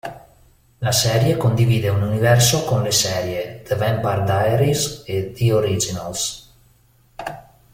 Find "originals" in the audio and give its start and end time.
5.53-6.51